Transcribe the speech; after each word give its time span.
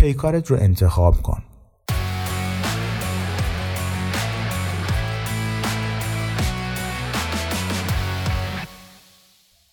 پیکارت 0.00 0.50
رو 0.50 0.56
انتخاب 0.60 1.22
کن. 1.22 1.42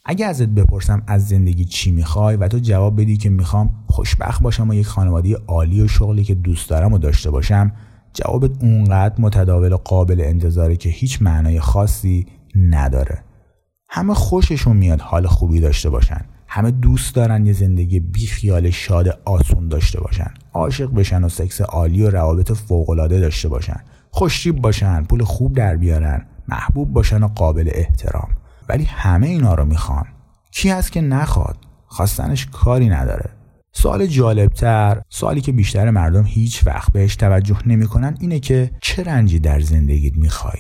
اگه 0.05 0.26
ازت 0.26 0.46
بپرسم 0.46 1.04
از 1.08 1.28
زندگی 1.28 1.66
چی 1.66 1.92
می‌خوای 1.92 2.36
و 2.36 2.48
تو 2.48 2.60
جواب 2.60 3.02
بدی 3.02 3.18
که 3.18 3.29
می‌خوام 3.29 3.70
خوشبخت 3.88 4.42
باشم 4.42 4.70
و 4.70 4.74
یک 4.74 4.88
خانواده 4.88 5.36
عالی 5.48 5.82
و 5.82 5.88
شغلی 5.88 6.23
که 6.23 6.36
دوست 6.36 6.70
دارم 6.70 6.94
و 6.94 6.98
داشته 6.98 7.32
باشم 7.32 7.71
جوابت 8.14 8.64
اونقدر 8.64 9.21
متداول 9.21 9.73
و 9.73 9.78
قابل 9.78 10.21
انتظاره 10.21 10.75
که 10.75 10.89
هیچ 10.89 11.21
معنای 11.21 11.59
خاصی 11.59 12.28
نداره. 12.55 13.23
همه 13.89 14.14
خوششون 14.14 14.78
میاد 14.78 15.02
حال 15.02 15.28
خوبی 15.28 15.59
داشته 15.59 15.89
باشن. 15.89 16.25
همه 16.58 16.71
دوست 16.71 17.16
دارن 17.16 17.46
یه 17.46 17.54
زندگی 17.54 18.00
بی 18.00 18.28
خیال 18.28 18.70
شاد 18.70 19.20
آسون 19.26 19.68
داشته 19.68 20.00
باشن. 20.02 20.34
عاشق 20.54 20.94
بشن 20.94 21.23
و 21.23 21.30
سکس 21.30 21.62
عالی 21.62 22.04
و 22.04 22.09
روابط 22.09 22.52
فوقالعاده 22.52 23.20
داشته 23.20 23.50
باشن. 23.50 23.80
خوشتیب 24.12 24.62
باشن 24.62 25.04
پول 25.04 25.23
خوب 25.23 25.55
در 25.55 25.76
بیارن 25.76 26.26
محبوب 26.48 26.94
باشن 26.94 27.23
و 27.23 27.28
قابل 27.28 27.70
احترام. 27.73 28.30
ولی 28.70 28.84
همه 28.84 29.28
اینا 29.28 29.54
رو 29.54 29.66
می‌خوان. 29.66 30.05
کی 30.52 30.70
هست 30.70 30.91
که 30.91 31.02
نخواد؟ 31.02 31.58
خواستنش 31.86 32.45
کاری 32.45 32.89
نداره. 32.89 33.30
سوال 33.72 34.08
جالبتر 34.08 35.02
سوالی 35.09 35.42
که 35.42 35.52
بیشتر 35.52 35.89
مردم 35.89 36.23
هیچ 36.23 36.67
وقت 36.67 36.92
بهش 36.92 37.16
توجه 37.16 37.58
نمی‌کنن 37.66 38.17
اینه 38.20 38.39
که 38.39 38.72
چه 38.81 39.03
رنجی 39.03 39.39
در 39.39 39.59
زندگیت 39.59 40.17
می‌خوای؟ 40.17 40.59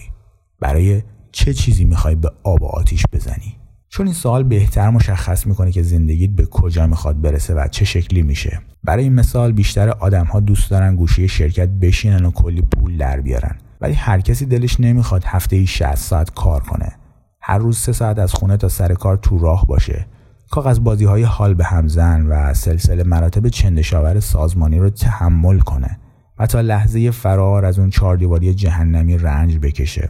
برای 0.59 1.01
چه 1.31 1.53
چیزی 1.53 1.85
می‌خوای 1.85 2.15
به 2.15 2.31
آب 2.43 2.61
و 2.61 2.65
آتیش 2.65 3.03
بزنی؟ 3.13 3.57
چون 3.97 4.05
این 4.05 4.15
سوال 4.15 4.43
بهتر 4.43 4.89
مشخص 4.89 5.47
می‌کنه 5.47 5.71
که 5.71 5.83
زندگیت 5.83 6.31
به 6.31 6.45
کجا 6.45 6.87
می‌خواد 6.87 7.21
برسه 7.21 7.53
و 7.53 7.67
چه 7.71 7.85
شکلی 7.85 8.21
میشه. 8.21 8.61
برای 8.83 9.03
این 9.03 9.13
مثال 9.13 9.51
بیشتر 9.51 9.89
آدم 9.89 10.25
ها 10.25 10.39
دوست 10.39 10.71
دارن 10.71 10.95
گوشه 10.95 11.27
شرکت 11.27 11.69
بشینن 11.69 12.25
و 12.25 12.31
کلی 12.31 12.61
پول 12.61 12.97
در 12.97 13.21
بیارن. 13.21 13.55
ولی 13.81 13.93
هر 13.93 14.21
کسی 14.21 14.45
دلش 14.45 14.79
نمی‌خواد 14.79 15.23
هفته 15.25 15.55
ای 15.55 15.67
60 15.67 15.95
ساعت 15.95 16.33
کار 16.33 16.61
کنه. 16.61 16.95
هر 17.41 17.57
روز 17.57 17.77
سه 17.77 17.91
ساعت 17.91 18.19
از 18.19 18.33
خونه 18.33 18.57
تا 18.57 18.69
سر 18.69 18.93
کار 18.93 19.17
تو 19.17 19.37
راه 19.37 19.65
باشه. 19.65 20.05
کاغذ 20.51 20.79
بازی 20.79 21.05
های 21.05 21.23
حال 21.23 21.53
به 21.53 21.63
همزن 21.63 22.25
و 22.25 22.53
سلسله 22.53 23.03
مراتب 23.03 23.47
چندشاور 23.47 24.19
سازمانی 24.19 24.79
رو 24.79 24.89
تحمل 24.89 25.59
کنه 25.59 25.99
و 26.39 26.45
تا 26.45 26.61
لحظه 26.61 27.11
فرار 27.11 27.65
از 27.65 27.79
اون 27.79 27.89
چهار 27.89 28.17
دیواری 28.17 28.53
جهنمی 28.53 29.17
رنج 29.17 29.57
بکشه. 29.57 30.09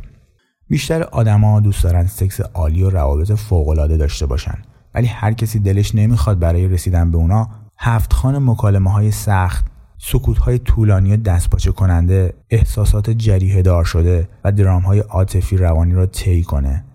بیشتر 0.70 1.04
آدما 1.04 1.60
دوست 1.60 1.84
دارن 1.84 2.08
سکس 2.08 2.42
عالی 2.42 2.84
و 2.84 2.90
روابط 2.90 3.32
فوقالعاده 3.32 3.98
داشته 3.98 4.26
باشن. 4.26 4.58
ولی 4.94 5.08
هر 5.08 5.34
کسی 5.34 5.60
دلش 5.60 5.96
نمی‌خواد 5.96 6.40
برای 6.40 6.68
رسیدن 6.68 7.12
به 7.12 7.18
اونا 7.18 7.50
هفت 7.78 8.14
خان 8.14 8.44
مکالمه 8.50 8.92
های 8.92 9.12
سخت 9.12 9.66
سکوت 9.98 10.38
های 10.38 10.60
طولانی 10.60 11.14
و 11.14 11.18
دستپاچه 11.18 11.72
کننده 11.72 12.34
احساسات 12.50 13.10
جریه 13.10 13.62
دار 13.62 13.84
شده 13.84 14.30
و 14.44 14.52
درام 14.52 14.82
های 14.82 15.00
عاطفی 15.00 15.58
روانی 15.58 15.94
را 15.94 16.06
طی 16.06 16.44
کنه. 16.44 16.86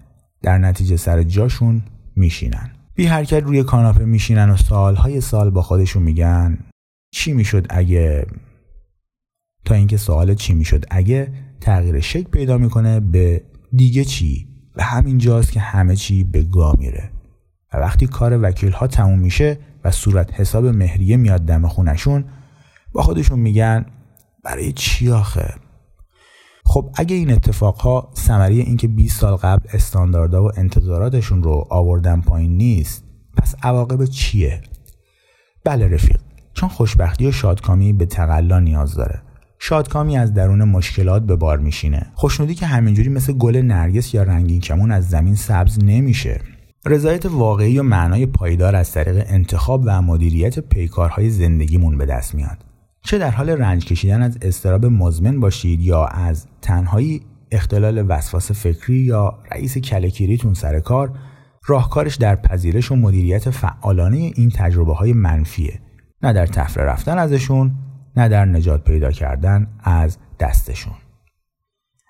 در 0.43 0.59
نتیجه 0.59 0.97
سر 0.97 1.23
جاشون 1.23 1.83
میشینن. 2.17 2.71
بی 2.95 3.07
حرکت 3.07 3.43
روی 3.43 3.63
کاناپه 3.63 4.05
میشینن 4.05 4.51
و 4.51 4.57
سالهای 4.57 5.21
سال 5.21 5.51
با 5.51 5.63
خودشون 5.63 6.03
میگن 6.03 6.59
چی 7.15 7.33
می‌شد 7.33 7.67
اگه 7.71 8.27
تا 9.65 9.75
اینکه 9.75 9.97
سوال 9.97 10.35
چی 10.35 10.55
می‌شد 10.55 10.85
اگه 10.91 11.33
تغییر 11.61 12.01
شکل 12.01 12.31
پیدا 12.31 12.59
می‌کنه 12.59 13.01
به 13.01 13.43
دیگه 13.73 14.05
چی؟ 14.05 14.49
و 14.77 14.83
همین 14.83 15.19
جاست 15.19 15.53
که 15.53 15.61
همه 15.61 15.97
چی 15.97 16.25
به 16.25 16.43
گا 16.43 16.75
میره. 16.79 17.11
و 17.73 17.77
وقتی 17.77 18.07
کار 18.07 18.39
وکیل 18.43 18.73
ها 18.73 18.87
تموم 18.87 19.19
میشه 19.19 19.59
و 19.85 19.91
صورت 19.91 20.41
حساب 20.41 20.67
مهریه 20.67 21.17
میاد 21.17 21.41
دم 21.41 21.69
خونشون 21.69 22.25
با 22.93 23.03
خودشون 23.03 23.39
میگن 23.39 23.87
برای 24.45 24.73
چی 24.73 25.11
آخه؟ 25.11 25.55
خب 26.65 26.91
اگه 26.95 27.17
این 27.17 27.33
اتفاقها 27.33 28.11
ثمره 28.17 28.55
اینکه 28.55 28.89
20 28.89 29.21
سال 29.21 29.37
قبل 29.37 29.69
استانداردها 29.73 30.45
و 30.45 30.51
انتظاراتشون 30.57 31.43
رو 31.43 31.67
آوردن 31.71 32.21
پایین 32.21 32.57
نیست 32.57 33.05
پس 33.37 33.55
عواقب 33.63 34.05
چیه؟ 34.05 34.61
بله 35.65 35.89
رفیق 35.89 36.21
چون 36.55 36.69
خوشبختی 36.69 37.27
و 37.27 37.33
شادکامی 37.33 37.93
به 37.93 38.07
تقلا 38.07 38.61
نیاز 38.61 38.95
داره. 38.95 39.23
شادکامی 39.65 40.19
از 40.19 40.35
درون 40.35 40.65
مشکلات 40.65 41.23
به 41.23 41.37
بار 41.37 41.59
میشینه. 41.59 42.07
خوشنودی 42.15 42.55
که 42.55 42.67
همینجوری 42.67 43.09
مثل 43.09 43.33
گل 43.33 43.57
نرگس 43.57 44.15
یا 44.15 44.23
رنگین 44.23 44.61
کمون 44.61 44.93
از 44.93 45.09
زمین 45.09 45.35
سبز 45.35 45.79
نمیشه. 45.85 46.41
رضایت 46.87 47.27
واقعی 47.27 47.79
و 47.79 47.83
معنای 47.83 48.27
پایدار 48.27 48.77
از 48.77 48.93
طریق 48.93 49.25
انتخاب 49.27 49.83
و 49.87 50.03
مدیریت 50.03 50.59
پیکارهای 50.59 51.31
زندگیمون 51.31 51.99
به 51.99 52.07
دست 52.07 52.35
میاد. 52.35 52.59
چه 53.05 53.19
در 53.19 53.31
حال 53.31 53.51
رنج 53.51 53.85
کشیدن 53.85 54.23
از 54.23 54.39
استراب 54.43 54.87
مزمن 54.87 55.41
باشید 55.41 55.81
یا 55.81 56.05
از 56.07 56.47
تنهایی 56.63 57.23
اختلال 57.51 58.05
وسواس 58.09 58.53
فکری 58.53 58.99
یا 58.99 59.39
رئیس 59.53 59.79
کلکیریتون 59.79 60.55
سر 60.55 60.81
کار 60.81 61.13
راهکارش 61.67 62.17
در 62.17 62.37
پذیرش 62.37 62.93
و 62.93 62.97
مدیریت 62.97 63.51
فعالانه 63.51 64.17
این 64.17 64.51
تجربه 64.55 64.95
های 64.95 65.13
منفیه 65.13 65.81
نه 66.23 66.33
در 66.33 66.47
تفره 66.47 66.85
رفتن 66.85 67.19
ازشون 67.19 67.75
نه 68.17 68.29
در 68.29 68.45
نجات 68.45 68.85
پیدا 68.85 69.11
کردن 69.11 69.67
از 69.81 70.19
دستشون. 70.41 70.95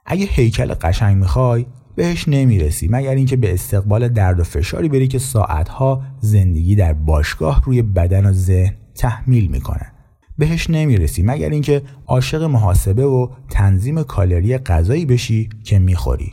اگه 0.07 0.25
هیکل 0.25 0.75
قشنگ 0.75 1.17
می‌خوای 1.17 1.67
بهش 1.97 2.29
نمی‌رسی 2.29 2.89
مگر 2.91 3.15
اینکه 3.15 3.37
به 3.37 3.55
استقبال 3.55 4.09
درد 4.09 4.41
و 4.41 4.45
فشاری 4.45 4.89
بری 4.89 5.09
که 5.09 5.19
ساعتها 5.19 6.03
زندگی 6.21 6.77
در 6.77 6.93
باشگاه 6.93 7.63
روی 7.65 7.83
بدن 7.83 8.27
و 8.27 8.33
ذهن 8.33 8.75
تحمیل 8.95 9.47
می‌کنه. 9.51 9.93
بهش 10.39 10.71
نمی‌رسی 10.71 11.23
مگر 11.23 11.51
اینکه 11.51 11.83
عاشق 12.07 12.43
محاسبه 12.43 13.05
و 13.07 13.29
تنظیم 13.51 14.03
کالری 14.03 14.59
غذایی 14.59 15.07
بشی 15.07 15.49
که 15.65 15.79
می‌خوری. 15.79 16.33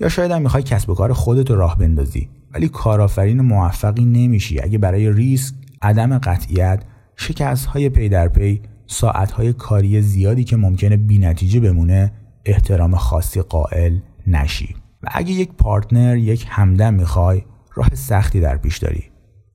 یا 0.00 0.08
شاید 0.08 0.30
هم 0.30 0.42
می‌خوای 0.42 0.62
کسب 0.62 0.90
و 0.90 0.94
کار 0.94 1.12
خودت 1.12 1.50
رو 1.50 1.56
راه 1.56 1.78
بندازی 1.78 2.28
ولی 2.54 2.68
کارآفرین 2.68 3.40
موفقی 3.40 4.04
نمیشی. 4.04 4.60
اگه 4.60 4.78
برای 4.78 5.12
ریسک 5.12 5.54
عدم 5.82 6.18
قطعیت 6.18 6.82
شکست 7.16 7.66
های 7.66 7.88
پی 7.88 8.08
در 8.08 8.28
پی 8.28 8.62
ساعت 8.86 9.30
های 9.30 9.52
کاری 9.52 10.02
زیادی 10.02 10.44
که 10.44 10.56
ممکنه 10.56 10.96
بینتیجه 10.96 11.60
بمونه 11.60 12.12
احترام 12.44 12.96
خاصی 12.96 13.40
قائل 13.40 13.98
نشی. 14.26 14.74
و 15.02 15.08
اگه 15.12 15.32
یک 15.32 15.52
partner 15.52 16.16
یک 16.16 16.46
همدم 16.48 16.94
می‌خوای 16.94 17.42
راه 17.74 17.94
سختی 17.94 18.40
در 18.40 18.56
پیش 18.56 18.78
داری. 18.78 19.04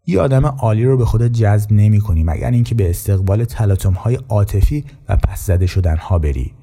یه 0.07 0.19
آدم 0.19 0.45
عالی 0.45 0.85
رو 0.85 0.97
به 0.97 1.05
خودت 1.05 1.31
جذب 1.31 1.73
نمی 1.73 1.99
کنی 1.99 2.23
مگر 2.23 2.51
اینکه 2.51 2.75
به 2.75 2.89
استقبال 2.89 3.45
تلاطم 3.45 3.93
های 3.93 4.15
عاطفی 4.29 4.85
و 5.09 5.15
پس 5.15 5.45
زده 5.45 5.67
شدن 5.67 5.97
ها 5.97 6.19
بری. 6.19 6.53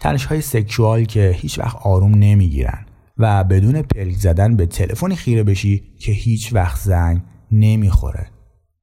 تنش 0.00 0.24
های 0.24 0.40
سکشوال 0.40 1.04
که 1.04 1.30
هیچ 1.36 1.58
وقت 1.58 1.76
آروم 1.76 2.14
نمی‌گیرن 2.14 2.86
و 3.18 3.44
بدون 3.44 3.82
پلک 3.82 4.14
زدن 4.14 4.56
به 4.56 4.66
تلفنی 4.66 5.16
خیره 5.16 5.42
بشی 5.42 5.82
که 6.00 6.12
هیچ 6.12 6.52
وقت 6.52 6.80
زنگ 6.80 7.22
نمی‌خوره. 7.52 8.26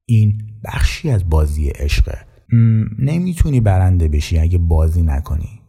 این 0.06 0.38
بخشی 0.64 1.10
از 1.10 1.28
بازی 1.28 1.68
عشقه. 1.68 2.18
نمی‌تونی 2.98 3.60
برنده 3.60 4.08
بشی 4.08 4.38
اگه 4.38 4.58
بازی 4.58 5.02
نکنی. 5.02 5.60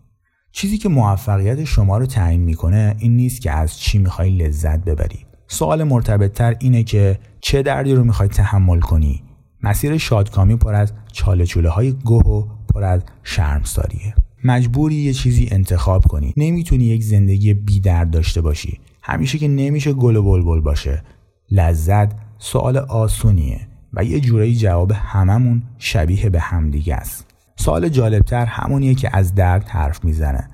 چیزی 0.51 0.77
که 0.77 0.89
موفقیت 0.89 1.63
شما 1.63 1.97
رو 1.97 2.05
تعیین 2.05 2.41
می‌کنه 2.41 2.95
این 2.99 3.15
نیست 3.15 3.41
که 3.41 3.51
از 3.51 3.79
چی 3.79 3.97
می‌خوای 3.97 4.37
لذت 4.37 4.83
ببری. 4.83 5.19
سوال 5.47 5.83
مرتبط 5.83 6.41
اینه 6.41 6.83
که 6.83 7.19
چه 7.41 7.61
دردی 7.61 7.93
رو 7.93 8.03
می‌خوای 8.03 8.29
تحمل 8.29 8.79
کنی؟ 8.79 9.23
مسیر 9.63 9.97
شادکامی 9.97 10.55
پر 10.55 10.73
از 10.73 10.93
چاله 11.11 11.45
چوله 11.45 11.69
های 11.69 11.91
گوه 11.91 12.25
و 12.25 12.47
پر 12.73 12.83
از 12.83 13.01
شرمساریه. 13.23 14.15
مجبوری 14.43 14.95
یه 14.95 15.13
چیزی 15.13 15.47
انتخاب 15.51 16.03
کنی. 16.03 16.33
نمی‌تونی 16.37 16.83
یک 16.83 17.03
زندگی 17.03 17.53
بی 17.53 17.79
درد 17.79 18.11
داشته 18.11 18.41
باشی. 18.41 18.79
همیشه 19.01 19.37
که 19.37 19.47
نمیشه 19.47 19.93
گل 19.93 20.15
و 20.15 20.23
بلبل 20.23 20.59
باشه. 20.59 21.03
لذت 21.51 22.11
سوال 22.37 22.77
آسونیه. 22.77 23.67
و 23.93 24.03
یه 24.03 24.19
جورایی 24.19 24.55
جواب 24.55 24.91
هممون 24.91 25.63
شبیه 25.77 26.29
به 26.29 26.39
همدیگه 26.39 26.95
است. 26.95 27.25
سوال 27.55 27.89
جالبتر 27.89 28.45
همونیه 28.45 28.95
که 28.95 29.17
از 29.17 29.35
درد 29.35 29.63
حرف 29.63 30.05
می‌زنه. 30.05 30.47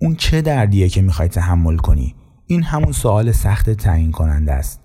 اون 0.00 0.14
چه 0.14 0.42
دردیه 0.42 0.88
که 0.88 1.02
می‌خوای 1.02 1.28
تحمل 1.28 1.76
کنی؟ 1.76 2.14
این 2.46 2.62
همون 2.62 2.92
سوال 2.92 3.32
سخت 3.32 3.70
تعیین 3.70 4.10
کننده 4.10 4.52
است. 4.52 4.80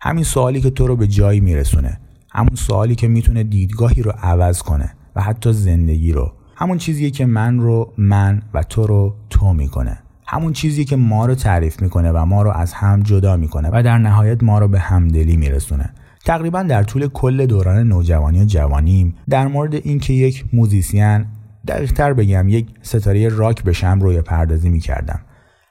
همین 0.00 0.24
سوالی 0.24 0.60
که 0.60 0.70
تو 0.70 0.86
رو 0.86 0.96
به 0.96 1.06
جایی 1.06 1.40
میرسونه. 1.40 2.00
همون 2.32 2.54
سوالی 2.54 2.94
که 2.94 3.08
می‌تونه 3.08 3.44
دیدگاهی 3.44 4.02
رو 4.02 4.12
عوض 4.22 4.62
کنه 4.62 4.94
و 5.16 5.22
حتی 5.22 5.52
زندگی 5.52 6.12
رو. 6.12 6.32
همون 6.56 6.78
چیزیه 6.78 7.10
که 7.10 7.26
من 7.26 7.58
رو 7.58 7.92
من 7.98 8.42
و 8.54 8.62
تو 8.62 8.86
رو 8.86 9.14
تو 9.30 9.52
می‌کنه. 9.52 9.98
همون 10.26 10.52
چیزی 10.52 10.84
که 10.84 10.96
ما 10.96 11.26
رو 11.26 11.34
تعریف 11.34 11.82
می‌کنه 11.82 12.12
و 12.12 12.24
ما 12.24 12.42
رو 12.42 12.50
از 12.50 12.72
هم 12.72 13.02
جدا 13.02 13.36
می‌کنه 13.36 13.70
و 13.72 13.82
در 13.82 13.98
نهایت 13.98 14.42
ما 14.42 14.58
رو 14.58 14.68
به 14.68 14.80
همدلی 14.80 15.36
میرسونه. 15.36 15.94
تقریبا 16.24 16.62
در 16.62 16.82
طول 16.82 17.06
کل 17.06 17.46
دوران 17.46 17.88
نوجوانی 17.88 18.42
و 18.42 18.44
جوانیم 18.44 19.14
در 19.28 19.46
مورد 19.46 19.74
اینکه 19.74 20.12
یک 20.12 20.44
موزیسین 20.52 21.26
دقیقتر 21.68 22.12
بگم 22.12 22.48
یک 22.48 22.66
ستاره 22.82 23.28
راک 23.28 23.64
بشم 23.64 24.00
روی 24.00 24.22
پردازی 24.22 24.70
می‌کردم. 24.70 25.20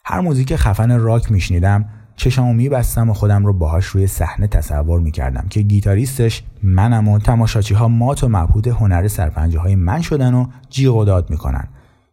هر 0.06 0.20
موزیک 0.20 0.56
خفن 0.56 1.00
راک 1.00 1.32
میشنیدم 1.32 1.86
چشامو 2.16 2.54
میبستم 2.54 3.10
و 3.10 3.14
خودم 3.14 3.46
رو 3.46 3.54
باهاش 3.54 3.86
روی 3.86 4.08
صحنه 4.08 4.48
تصور 4.48 5.00
می‌کردم 5.00 5.46
که 5.50 5.62
گیتاریستش 5.62 6.44
منم 6.64 7.08
و 7.08 7.20
تماشاچی 7.20 7.76
مات 7.76 8.24
و 8.24 8.30
مبهوت 8.30 8.68
هنر 8.68 9.08
سرپنجه 9.08 9.60
های 9.60 9.76
من 9.76 10.02
شدن 10.02 10.34
و 10.34 10.48
جیغ 10.70 10.96
و 10.96 11.06
داد 11.06 11.30
می‌کنن. 11.30 11.68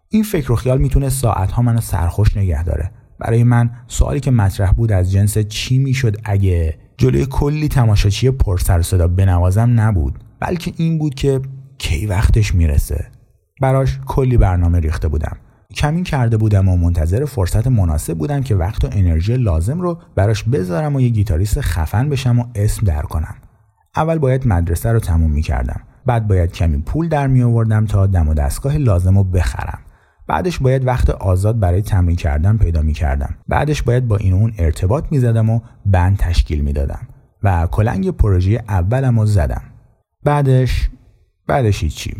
این 0.08 0.22
فکر 0.22 0.52
و 0.52 0.56
خیال 0.56 0.78
می‌تونه 0.78 1.08
ساعت 1.08 1.52
ها 1.52 1.62
منو 1.62 1.80
سرخوش 1.80 2.36
نگه 2.36 2.64
داره. 2.64 2.90
برای 3.18 3.44
من 3.44 3.70
سوالی 3.86 4.20
که 4.20 4.30
مطرح 4.30 4.72
بود 4.72 4.92
از 4.92 5.12
جنس 5.12 5.38
چی 5.38 5.78
می‌شد 5.78 6.16
اگه 6.24 6.78
جلوی 7.00 7.26
کلی 7.30 7.68
تماشاچی 7.68 8.30
پر 8.30 8.58
سر 8.58 8.82
صدا 8.82 9.08
بنوازم 9.08 9.80
نبود 9.80 10.18
بلکه 10.40 10.72
این 10.76 10.98
بود 10.98 11.14
که 11.14 11.40
کی 11.78 12.06
وقتش 12.06 12.54
می‌رسه. 12.54 13.06
براش 13.60 13.98
کلی 14.06 14.36
برنامه 14.36 14.80
ریخته 14.80 15.08
بودم. 15.08 15.36
کمین 15.74 16.04
کرده 16.04 16.36
بودم 16.36 16.68
و 16.68 16.76
منتظر 16.76 17.24
فرصت 17.24 17.66
مناسب 17.66 18.18
بودم 18.18 18.42
که 18.42 18.54
وقت 18.54 18.84
و 18.84 18.88
انرژی 18.92 19.36
لازم 19.36 19.80
رو 19.80 19.98
براش 20.14 20.42
بذارم 20.42 20.96
و 20.96 21.00
یه 21.00 21.08
گیتاریست 21.08 21.60
خفن 21.60 22.08
بشم 22.08 22.38
و 22.38 22.44
اسم 22.54 22.86
در 22.86 23.02
کنم. 23.02 23.34
اول 23.96 24.18
باید 24.18 24.46
مدرسه 24.46 24.92
رو 24.92 24.98
تموم 24.98 25.30
می 25.30 25.42
کردم 25.42 25.80
بعد 26.06 26.28
باید 26.28 26.52
کمی 26.52 26.78
پول 26.78 27.08
در 27.08 27.26
می 27.26 27.42
آوردم 27.42 27.86
تا 27.86 28.06
دم 28.06 28.28
و 28.28 28.34
دستگاه 28.34 28.76
لازم 28.76 29.18
رو 29.18 29.24
بخرم. 29.24 29.78
بعدش 30.30 30.58
باید 30.58 30.86
وقت 30.86 31.10
آزاد 31.10 31.58
برای 31.58 31.82
تمرین 31.82 32.16
کردن 32.16 32.56
پیدا 32.56 32.82
می 32.82 32.92
کردم 32.92 33.34
بعدش 33.48 33.82
باید 33.82 34.08
با 34.08 34.16
این 34.16 34.32
اون 34.32 34.52
ارتباط 34.58 35.04
می 35.10 35.18
زدم 35.18 35.50
و 35.50 35.60
بند 35.86 36.16
تشکیل 36.16 36.60
می 36.60 36.72
دادم 36.72 37.08
و 37.42 37.68
کلنگ 37.70 38.10
پروژه 38.10 38.62
اولم 38.68 39.20
رو 39.20 39.26
زدم. 39.26 39.62
بعدش 40.24 40.88
بعدش 41.46 41.82
هیچی. 41.82 42.16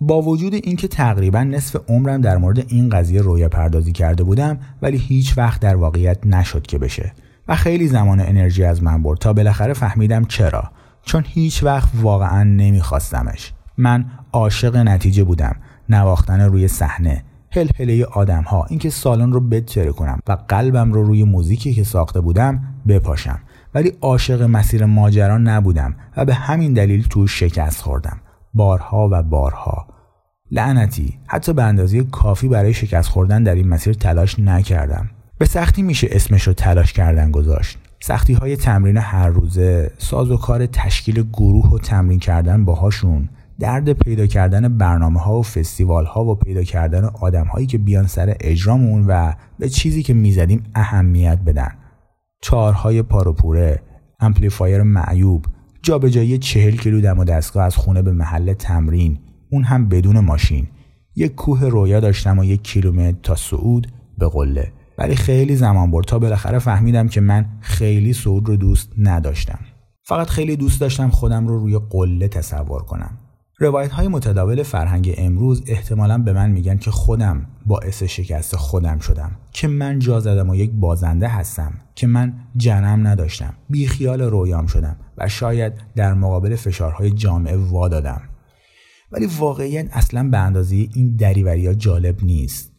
با 0.00 0.22
وجود 0.22 0.54
اینکه 0.54 0.88
تقریبا 0.88 1.42
نصف 1.42 1.80
عمرم 1.88 2.20
در 2.20 2.36
مورد 2.36 2.64
این 2.68 2.88
قضیه 2.88 3.22
رویا 3.22 3.48
پردازی 3.48 3.92
کرده 3.92 4.24
بودم 4.24 4.58
ولی 4.82 4.96
هیچ 4.96 5.38
وقت 5.38 5.60
در 5.60 5.76
واقعیت 5.76 6.26
نشد 6.26 6.62
که 6.62 6.78
بشه 6.78 7.12
و 7.48 7.56
خیلی 7.56 7.88
زمان 7.88 8.20
و 8.20 8.24
انرژی 8.26 8.64
از 8.64 8.82
من 8.82 9.02
برد 9.02 9.18
تا 9.18 9.32
بالاخره 9.32 9.72
فهمیدم 9.72 10.24
چرا. 10.24 10.70
چون 11.04 11.24
هیچ 11.26 11.62
وقت 11.62 11.88
واقعا 11.94 12.42
نمیخواستمش. 12.42 13.52
من 13.78 14.04
عاشق 14.32 14.76
نتیجه 14.76 15.24
بودم. 15.24 15.56
نواختن 15.88 16.40
روی 16.40 16.68
صحنه 16.68 17.24
هلهله 17.50 18.04
آدم 18.04 18.42
ها 18.42 18.64
اینکه 18.64 18.90
سالن 18.90 19.32
رو 19.32 19.40
بتره 19.40 19.92
کنم 19.92 20.20
و 20.28 20.36
قلبم 20.48 20.92
رو 20.92 21.02
روی 21.02 21.24
موزیکی 21.24 21.74
که 21.74 21.84
ساخته 21.84 22.20
بودم 22.20 22.62
بپاشم. 22.88 23.38
ولی 23.74 23.92
عاشق 24.00 24.42
مسیر 24.42 24.84
ماجرا 24.84 25.38
نبودم 25.38 25.94
و 26.16 26.24
به 26.24 26.34
همین 26.34 26.72
دلیل 26.72 27.06
تو 27.10 27.26
شکست 27.26 27.82
خوردم. 27.82 28.20
بارها 28.54 29.08
و 29.12 29.22
بارها. 29.22 29.86
لعنتی. 30.50 31.18
حتی 31.26 31.52
به 31.52 31.62
اندازه 31.62 32.04
کافی 32.04 32.48
برای 32.48 32.74
شکست 32.74 33.08
خوردن 33.08 33.42
در 33.42 33.54
این 33.54 33.68
مسیر 33.68 33.94
تلاش 33.94 34.38
نکردم. 34.38 35.10
به 35.38 35.46
سختی 35.46 35.82
میشه 35.82 36.08
اسمش 36.10 36.42
رو 36.42 36.52
تلاش 36.52 36.92
کردن 36.92 37.30
گذاشت. 37.30 37.78
سختی 38.00 38.32
های 38.32 38.56
تمرین 38.56 38.96
هر 38.96 39.28
روزه 39.28 39.90
ساز 39.98 40.30
و 40.30 40.36
کار 40.36 40.66
تشکیل 40.66 41.22
گروه 41.22 41.70
و 41.70 41.78
تمرین 41.78 42.18
کردن 42.18 42.64
باهاشون. 42.64 43.28
درد 43.62 43.92
پیدا 43.92 44.26
کردن 44.26 44.78
برنامه 44.78 45.20
ها 45.20 45.38
و 45.38 45.42
فستیوال 45.42 46.04
ها 46.04 46.24
و 46.24 46.34
پیدا 46.34 46.62
کردن 46.62 47.04
آدم 47.04 47.46
هایی 47.46 47.66
که 47.66 47.78
بیان 47.78 48.06
سر 48.06 48.36
اجرامون 48.40 49.06
و 49.06 49.32
به 49.58 49.68
چیزی 49.68 50.02
که 50.02 50.14
می‌زدیم 50.14 50.62
اهمیت 50.74 51.38
بدن. 51.46 51.68
تارهای 52.40 53.02
پاره‌پوره 53.02 53.82
amplifier 54.20 54.82
معیوب 54.82 55.44
جابجایی 55.82 56.38
چهل 56.38 56.76
کیلو 56.76 57.00
دم 57.00 57.18
و 57.18 57.24
دستگاه 57.24 57.64
از 57.64 57.76
خونه 57.76 58.02
به 58.02 58.12
محل 58.12 58.52
تمرین 58.52 59.18
اون 59.50 59.64
هم 59.64 59.88
بدون 59.88 60.20
ماشین. 60.20 60.66
یک 61.16 61.34
کوه 61.34 61.64
رویا 61.64 62.00
داشتم 62.00 62.38
و 62.38 62.44
یک 62.44 62.62
کیلومتر 62.62 63.18
تا 63.22 63.34
صعود 63.34 63.86
به 64.18 64.28
قله. 64.28 64.72
ولی 64.98 65.14
خیلی 65.14 65.56
زمان 65.56 65.90
برد 65.90 66.04
تا 66.04 66.18
بالاخره 66.18 66.58
فهمیدم 66.58 67.08
که 67.08 67.20
من 67.20 67.46
خیلی 67.60 68.12
صعود 68.12 68.48
رو 68.48 68.56
دوست 68.56 68.92
نداشتم. 68.98 69.58
فقط 70.04 70.28
خیلی 70.28 70.56
دوست 70.56 70.80
داشتم 70.80 71.10
خودم 71.10 71.48
رو 71.48 71.58
روی 71.58 71.80
قله 71.90 72.28
تصور 72.28 72.82
کنم. 72.82 73.18
روایت 73.62 73.90
های 73.92 74.08
متداول 74.08 74.62
فرهنگ 74.62 75.14
امروز 75.18 75.62
احتمالا 75.66 76.18
به 76.18 76.32
من 76.32 76.50
میگن 76.50 76.76
که 76.76 76.90
خودم 76.90 77.46
باعث 77.66 78.02
شکست 78.02 78.56
خودم 78.56 78.98
شدم 78.98 79.30
که 79.52 79.68
من 79.68 79.98
جا 79.98 80.20
زدم 80.20 80.50
و 80.50 80.54
یک 80.54 80.70
بازنده 80.70 81.28
هستم 81.28 81.72
که 81.94 82.06
من 82.06 82.34
جنم 82.56 83.06
نداشتم 83.06 83.54
بیخیال 83.70 84.22
رویام 84.22 84.66
شدم 84.66 84.96
و 85.18 85.28
شاید 85.28 85.72
در 85.96 86.14
مقابل 86.14 86.56
فشارهای 86.56 87.10
جامعه 87.10 87.56
وادادم 87.56 88.22
ولی 89.12 89.26
واقعیت 89.26 89.88
اصلا 89.92 90.28
به 90.28 90.38
اندازه 90.38 90.76
این 90.76 91.16
دریوری 91.16 91.74
جالب 91.74 92.24
نیست. 92.24 92.72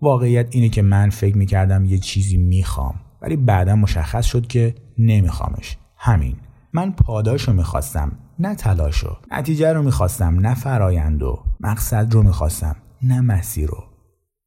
واقعیت 0.00 0.46
اینه 0.50 0.68
که 0.68 0.82
من 0.82 1.10
فکر 1.10 1.36
می‌کردم 1.36 1.84
یه 1.84 1.98
چیزی 1.98 2.36
می‌خوام 2.36 2.94
ولی 3.22 3.36
بعدا 3.36 3.76
مشخص 3.76 4.24
شد 4.24 4.46
که 4.46 4.74
نمیخوامش. 4.98 5.76
همین. 5.96 6.36
من 6.76 6.92
پاداش 6.92 7.42
رو 7.42 7.52
می‌خواستم 7.52 8.12
نه 8.38 8.54
تلاشو. 8.54 9.16
نتیجه 9.32 9.72
رو 9.72 9.82
می‌خواستم 9.82 10.40
نه 10.40 10.54
فرایندو 10.54 11.38
مقصد 11.60 12.14
رو 12.14 12.22
می‌خواستم 12.22 12.76
نه 13.02 13.20
مسیر 13.20 13.68
رو. 13.68 13.84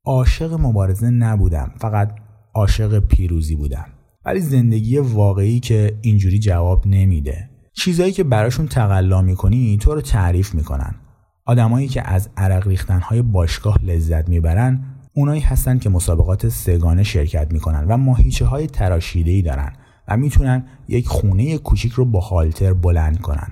عاشق 0.05 0.53
مبارزه 0.53 1.09
نبودم 1.09 1.71
فقط 1.77 2.15
عاشق 2.55 2.99
پیروزی 2.99 3.55
بودم. 3.55 3.85
ولی 4.25 4.39
زندگی 4.39 4.97
واقعی 4.97 5.59
که 5.59 5.97
اینجوری 6.01 6.39
جواب 6.39 6.87
نمیده. 6.87 7.49
چیزایی 7.73 8.11
که 8.11 8.23
براشون 8.23 8.67
تقلا 8.67 9.21
می‌کنی 9.21 9.77
تو 9.77 9.95
رو 9.95 10.01
تعریف 10.01 10.55
می‌کنن. 10.55 10.95
آدمایی 11.45 11.87
که 11.87 12.09
از 12.09 12.29
عرق 12.37 12.67
ریختنهای 12.67 13.21
باشگاه 13.21 13.77
لذت 13.83 14.29
می‌برن 14.29 14.83
اونایی 15.13 15.41
هستن 15.41 15.79
که 15.79 15.89
مسابقات 15.89 16.49
سه‌گانه 16.50 17.03
شرکت 17.03 17.53
می‌کنن 17.53 17.85
و 17.87 17.97
ماهیچه 17.97 18.45
های 18.45 18.67
تراشیده 18.67 19.41
دارن. 19.41 19.73
و 20.09 20.17
می‌تونن 20.17 20.63
یک 20.88 21.07
خونه 21.07 21.57
کوچیک 21.57 21.91
رو 21.91 22.06
با 22.06 22.21
هالتر 22.21 22.73
بلند 22.73 23.21
کنن. 23.21 23.47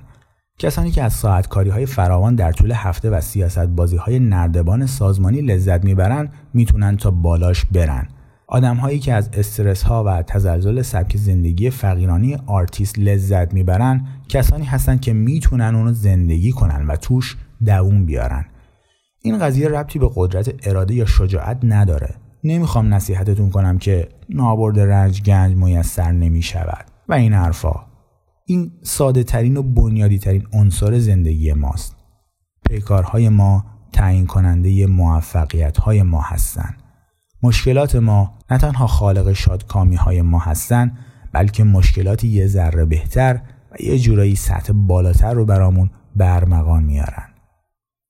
کسانی 0.59 0.91
که 0.91 1.03
از 1.03 1.13
ساعت 1.13 1.47
کاری 1.47 1.69
های 1.69 1.85
فراوان 1.85 2.35
در 2.35 2.51
طول 2.51 2.71
هفته 2.71 3.09
و 3.09 3.21
سیاست 3.21 3.65
بازی 3.65 3.97
های 3.97 4.19
نردبان 4.19 4.85
سازمانی 4.85 5.41
لذت 5.41 5.83
می‌برن 5.85 6.29
می‌تونن 6.53 6.97
تا 6.97 7.11
بالاش 7.11 7.65
برن. 7.65 8.07
آدم 8.47 8.75
هایی 8.75 8.99
که 8.99 9.13
از 9.13 9.29
استرس 9.33 9.83
ها 9.83 10.03
و 10.03 10.21
تزلزل 10.21 10.81
سبک 10.81 11.17
زندگی 11.17 11.69
فقیرانه‌ی 11.69 12.37
آرتیست 12.45 12.99
لذت 12.99 13.53
می‌برن 13.53 14.07
کسانی 14.29 14.65
هستند 14.65 15.01
که 15.01 15.13
می‌تونن 15.13 15.75
اونو 15.75 15.93
زندگی 15.93 16.51
کنن 16.51 16.87
و 16.87 16.95
توش 16.95 17.37
دووم 17.65 18.05
بیارن. 18.05 18.45
این 19.21 19.39
قضیه 19.39 19.67
ربطی 19.67 19.99
به 19.99 20.09
قدرت 20.15 20.53
اراده 20.63 20.93
یا 20.93 21.05
شجاعت 21.05 21.59
نداره. 21.63 22.15
نمی‌خوام 22.47 22.93
نصیحتتون 22.93 23.49
کنم 23.49 23.77
که 23.77 24.09
نابرد 24.29 24.79
رنج 24.79 25.21
گنج 25.23 25.55
میسر 25.55 26.11
نمی‌شود. 26.11 26.85
و 27.09 27.13
این 27.13 27.33
حرفا. 27.33 27.85
این 28.45 28.71
ساده 28.83 29.23
ترین 29.23 29.57
و 29.57 29.63
بنیادی 29.63 30.19
ترین 30.19 30.47
عنصر 30.53 30.99
زندگی 30.99 31.53
ماست. 31.53 31.95
پیکارهای 32.69 33.29
ما 33.29 33.65
تعیین 33.93 34.25
کننده 34.25 34.87
موفقیت 34.87 35.77
های 35.77 36.03
ما 36.03 36.21
هستند 36.21 36.83
مشکلات 37.43 37.95
ما 37.95 38.37
نه 38.51 38.57
تنها 38.57 38.87
خالق 38.87 39.33
شادکامی 39.33 39.95
های 39.95 40.21
ما 40.21 40.39
هستند 40.39 40.97
بلکه 41.31 41.63
مشکلاتی 41.63 42.27
یه 42.27 42.47
ذره 42.47 42.85
بهتر 42.85 43.41
و 43.71 43.75
یه 43.83 43.99
جورایی 43.99 44.35
سطح 44.35 44.73
بالاتر 44.73 45.33
رو 45.33 45.45
برامون 45.45 45.89
برمغان 46.15 46.83
میارن. 46.83 47.27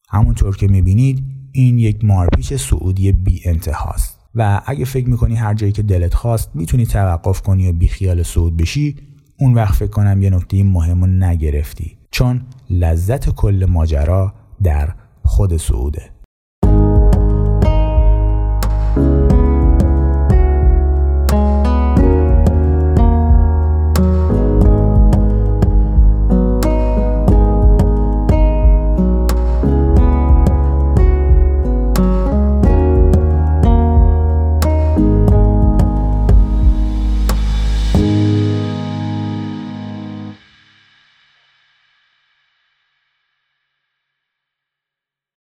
همونطور 0.10 0.58
که 0.58 0.67
می‌بینید 0.67 1.24
این 1.51 1.79
یک 1.79 2.06
مارپیچ 2.06 2.53
سعودی 2.53 3.12
بی 3.12 3.41
انتهاست 3.46 4.17
و 4.36 4.62
اگه 4.65 4.86
فکر 4.86 5.10
می‌کنی 5.10 5.36
هر 5.36 5.53
جایی 5.53 5.72
که 5.72 5.81
دلت 5.81 6.13
خواست 6.13 6.51
می‌تونی 6.53 6.86
توقف 6.86 7.41
کنی 7.41 7.69
و 7.69 7.74
بی 7.74 7.88
خیال 7.88 8.24
صعود 8.24 8.57
بشی 8.57 8.96
اون 9.39 9.53
وقت 9.53 9.74
فکر 9.74 9.89
کنم 9.91 10.22
یه 10.22 10.29
نکته 10.29 10.63
مهم 10.63 11.24
نگرفتی. 11.24 11.98
چون 12.12 12.41
لذت 12.69 13.29
کل 13.29 13.65
ماجرا 13.69 14.34
در 14.63 14.93
خود 15.24 15.57
سعوده. 15.57 16.17